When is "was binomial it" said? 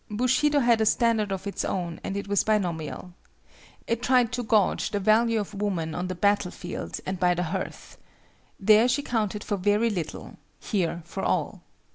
2.27-4.01